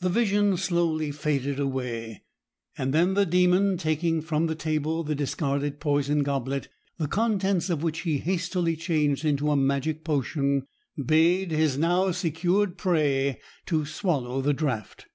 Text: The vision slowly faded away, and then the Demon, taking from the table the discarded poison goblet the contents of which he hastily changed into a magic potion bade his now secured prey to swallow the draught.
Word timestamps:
The 0.00 0.10
vision 0.10 0.58
slowly 0.58 1.10
faded 1.10 1.58
away, 1.58 2.22
and 2.76 2.92
then 2.92 3.14
the 3.14 3.24
Demon, 3.24 3.78
taking 3.78 4.20
from 4.20 4.46
the 4.46 4.54
table 4.54 5.02
the 5.02 5.14
discarded 5.14 5.80
poison 5.80 6.22
goblet 6.22 6.68
the 6.98 7.08
contents 7.08 7.70
of 7.70 7.82
which 7.82 8.00
he 8.00 8.18
hastily 8.18 8.76
changed 8.76 9.24
into 9.24 9.50
a 9.50 9.56
magic 9.56 10.04
potion 10.04 10.66
bade 11.02 11.50
his 11.50 11.78
now 11.78 12.10
secured 12.10 12.76
prey 12.76 13.40
to 13.64 13.86
swallow 13.86 14.42
the 14.42 14.52
draught. 14.52 15.06